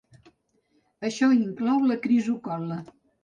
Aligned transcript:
Això 1.09 1.29
inclou 1.35 1.85
la 1.91 1.99
crisocol·la. 2.07 2.81